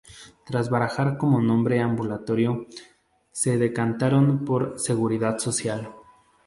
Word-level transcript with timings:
Tras 0.47 0.71
barajar 0.71 1.15
como 1.19 1.39
nombre 1.43 1.79
‘ambulatorio', 1.79 2.65
se 3.31 3.59
decantaron 3.59 4.43
por 4.45 4.79
"Seguridad 4.79 5.37
Social". 5.37 5.93